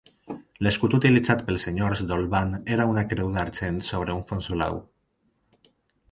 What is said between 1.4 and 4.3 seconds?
pels senyors d'Olvan era una creu d'argent sobre un